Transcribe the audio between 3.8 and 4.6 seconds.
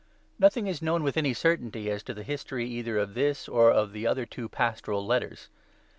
the other two'